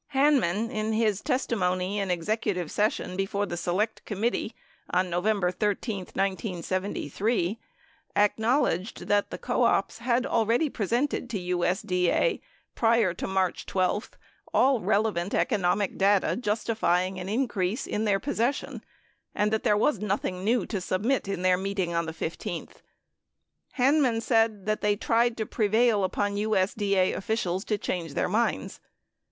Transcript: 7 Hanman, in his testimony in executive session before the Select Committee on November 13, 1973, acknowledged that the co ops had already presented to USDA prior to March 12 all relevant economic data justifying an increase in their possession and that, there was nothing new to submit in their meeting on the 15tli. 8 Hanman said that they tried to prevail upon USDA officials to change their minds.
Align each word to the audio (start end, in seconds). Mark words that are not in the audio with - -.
7 0.13 0.41
Hanman, 0.41 0.71
in 0.71 0.93
his 0.93 1.21
testimony 1.21 1.99
in 1.99 2.09
executive 2.09 2.71
session 2.71 3.15
before 3.15 3.45
the 3.45 3.55
Select 3.55 4.03
Committee 4.03 4.55
on 4.89 5.11
November 5.11 5.51
13, 5.51 5.97
1973, 6.15 7.59
acknowledged 8.15 9.01
that 9.05 9.29
the 9.29 9.37
co 9.37 9.61
ops 9.63 9.99
had 9.99 10.25
already 10.25 10.71
presented 10.71 11.29
to 11.29 11.37
USDA 11.37 12.41
prior 12.73 13.13
to 13.13 13.27
March 13.27 13.67
12 13.67 14.09
all 14.51 14.81
relevant 14.81 15.35
economic 15.35 15.99
data 15.99 16.35
justifying 16.35 17.19
an 17.19 17.29
increase 17.29 17.85
in 17.85 18.03
their 18.05 18.19
possession 18.19 18.83
and 19.35 19.53
that, 19.53 19.61
there 19.61 19.77
was 19.77 19.99
nothing 19.99 20.43
new 20.43 20.65
to 20.65 20.81
submit 20.81 21.27
in 21.27 21.43
their 21.43 21.57
meeting 21.57 21.93
on 21.93 22.07
the 22.07 22.11
15tli. 22.11 22.71
8 22.71 22.81
Hanman 23.77 24.19
said 24.19 24.65
that 24.65 24.81
they 24.81 24.95
tried 24.95 25.37
to 25.37 25.45
prevail 25.45 26.03
upon 26.03 26.37
USDA 26.37 27.15
officials 27.15 27.63
to 27.65 27.77
change 27.77 28.15
their 28.15 28.27
minds. 28.27 28.79